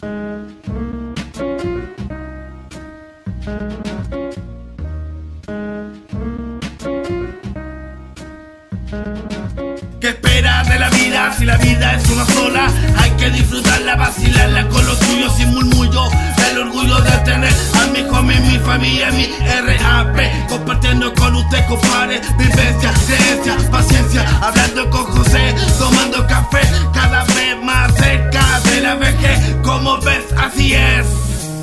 ¿Qué 0.00 0.06
esperas 10.02 10.68
de 10.68 10.78
la 10.78 10.88
vida 10.90 11.34
si 11.36 11.44
la 11.44 11.56
vida 11.56 11.94
es 11.94 12.08
una 12.10 12.24
sola? 12.26 12.70
Hay 12.98 13.10
que 13.12 13.30
disfrutarla, 13.30 13.96
vacilarla 13.96 14.68
con 14.68 14.86
los 14.86 15.00
tuyos 15.00 15.34
sin 15.36 15.48
murmullo. 15.50 16.08
El 16.50 16.58
orgullo 16.58 17.00
de 17.00 17.10
tener 17.18 17.52
a 17.74 17.86
mi 17.88 18.00
homie, 18.02 18.38
mi 18.40 18.58
familia, 18.58 19.10
mi 19.10 19.26
RAP. 19.26 20.48
Compartiendo 20.48 21.12
con 21.14 21.34
usted, 21.34 21.66
compadre, 21.66 22.20
vivencia, 22.38 22.92
creencia, 23.06 23.70
paciencia. 23.70 24.24
Hablando 24.40 24.88
con 24.90 25.04
José, 25.06 25.54
tomando 25.78 26.24
café, 26.28 26.60
cada 26.94 27.24
vez 27.24 27.56
más 27.64 27.92
cerca 27.96 28.60
de 28.60 28.80
la 28.80 28.94
vejez. 28.94 29.47
Como 29.68 29.98
ves, 29.98 30.24
así 30.38 30.72
es. 30.72 31.06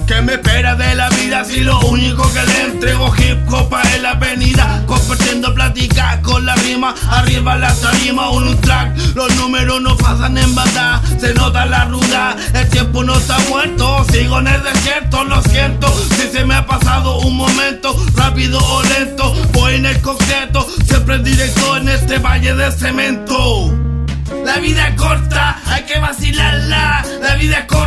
¿Qué 0.06 0.22
me 0.22 0.34
espera 0.34 0.76
de 0.76 0.94
la 0.94 1.10
vida 1.10 1.44
si 1.44 1.62
lo 1.62 1.80
único 1.80 2.32
que 2.34 2.44
le 2.44 2.62
entrego 2.66 3.12
hip 3.18 3.52
hop 3.52 3.76
en 3.96 4.04
la 4.04 4.12
avenida? 4.12 4.84
Compartiendo 4.86 5.52
plática 5.56 6.22
con 6.22 6.46
la 6.46 6.54
rima, 6.54 6.94
arriba 7.10 7.56
la 7.56 7.74
tarima, 7.74 8.30
un 8.30 8.62
track. 8.62 8.96
Los 9.16 9.36
números 9.38 9.82
no 9.82 9.98
pasan 9.98 10.38
en 10.38 10.54
banda, 10.54 11.02
se 11.20 11.34
nota 11.34 11.66
la 11.66 11.86
ruda. 11.86 12.36
El 12.54 12.70
tiempo 12.70 13.04
no 13.04 13.16
está 13.18 13.40
muerto, 13.50 14.06
sigo 14.12 14.38
en 14.38 14.48
el 14.50 14.62
desierto, 14.62 15.24
lo 15.24 15.42
siento. 15.42 15.92
Si 16.16 16.30
se 16.32 16.46
me 16.46 16.54
ha 16.54 16.68
pasado 16.68 17.18
un 17.22 17.36
momento, 17.36 17.98
rápido 18.14 18.60
o 18.60 18.84
lento, 18.84 19.34
voy 19.54 19.74
en 19.74 19.88
el 19.88 20.00
concreto, 20.02 20.68
siempre 20.86 21.16
en 21.16 21.24
directo 21.24 21.78
en 21.78 21.90
este 21.90 22.20
valle 22.20 22.54
de 22.54 22.72
cemento. 22.72 23.74
La 24.44 24.58
vida 24.60 24.88
es 24.90 24.96
corta, 24.96 25.60
hay 25.66 25.84
que 25.84 26.00
vacilarla. 26.00 27.04
La 27.22 27.36
vida 27.36 27.60
es 27.60 27.66
corta, 27.66 27.85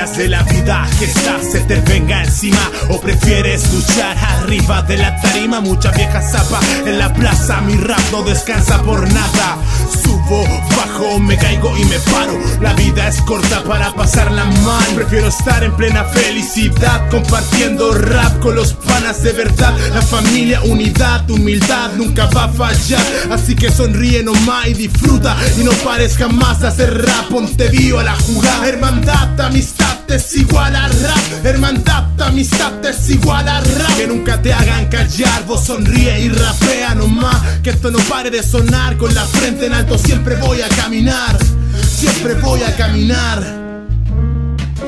esperas 0.00 0.16
de 0.16 0.28
la 0.28 0.42
vida? 0.44 0.88
Que 0.98 1.04
esta 1.06 1.40
se 1.40 1.60
te 1.60 1.80
venga 1.80 2.22
encima. 2.22 2.70
¿O 2.88 3.00
prefieres 3.00 3.72
luchar 3.72 4.16
arriba 4.16 4.82
de 4.82 4.96
la 4.96 5.20
tarima? 5.20 5.60
Mucha 5.60 5.90
vieja 5.90 6.22
zapa 6.22 6.60
en 6.86 6.98
la 6.98 7.12
plaza 7.12 7.60
Mi 7.62 7.74
rap 7.74 8.00
no 8.12 8.22
descansa 8.22 8.82
por 8.82 9.00
nada. 9.12 9.58
Subo, 10.02 10.44
bajo, 10.76 11.18
me 11.18 11.36
caigo 11.36 11.76
y 11.76 11.84
me 11.84 11.98
paro. 12.00 12.38
La 12.60 12.72
vida 12.74 13.08
es 13.08 13.20
corta 13.22 13.62
para 13.64 13.92
pasarla 13.92 14.44
mal. 14.44 14.86
Prefiero 14.94 15.28
estar 15.28 15.62
en 15.64 15.72
plena 15.76 16.04
felicidad 16.04 17.08
Compartiendo 17.10 17.92
rap 17.92 18.38
con 18.40 18.54
los 18.54 18.72
panas 18.74 19.22
de 19.22 19.32
verdad. 19.32 19.74
La 19.94 20.02
familia, 20.02 20.62
unidad, 20.62 21.28
humildad 21.30 21.92
nunca 21.96 22.26
va 22.26 22.44
a 22.44 22.48
fallar. 22.48 23.04
Así 23.30 23.54
que 23.54 23.70
sonríe 23.70 24.22
nomás 24.22 24.68
y 24.68 24.74
disfruta. 24.74 25.36
Y 25.58 25.64
no 25.64 25.72
pares 25.84 26.16
jamás 26.16 26.62
hacer 26.62 27.04
rap 27.04 27.28
Ponte 27.30 27.68
vivo 27.68 27.98
a 27.98 28.04
la 28.04 28.14
jugada. 28.14 28.68
Hermandad, 28.68 29.40
amistad 29.40 29.79
es 30.10 30.36
igual 30.36 30.74
a 30.74 30.88
rap. 30.88 31.44
Hermandad, 31.44 32.20
amistad 32.20 32.84
es 32.84 33.10
igual 33.10 33.48
a 33.48 33.60
rap. 33.60 33.96
Que 33.96 34.06
nunca 34.06 34.40
te 34.42 34.52
hagan 34.52 34.86
callar 34.86 35.44
Vos 35.46 35.64
sonríe 35.64 36.20
y 36.20 36.28
rapea 36.28 36.94
nomás. 36.94 37.40
Que 37.62 37.70
esto 37.70 37.90
no 37.90 37.98
pare 38.00 38.30
de 38.30 38.42
sonar 38.42 38.96
Con 38.96 39.14
la 39.14 39.24
frente 39.24 39.66
en 39.66 39.74
alto 39.74 39.98
siempre 39.98 40.36
voy 40.36 40.60
a 40.62 40.68
caminar. 40.68 41.38
Siempre 41.82 42.34
voy 42.34 42.62
a 42.62 42.76
caminar. 42.76 43.60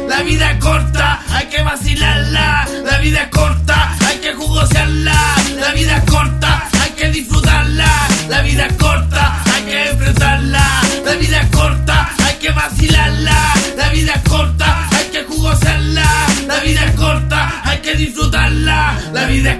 La 0.08 0.22
vida 0.22 0.50
es 0.52 0.58
corta, 0.58 1.22
hay 1.30 1.46
que 1.46 1.62
vacilarla. 1.62 2.68
La 2.84 2.98
vida 2.98 3.22
es 3.22 3.28
corta, 3.28 3.91
disfrutarla. 18.32 18.98
La 19.12 19.26
vida 19.26 19.52
es 19.52 19.58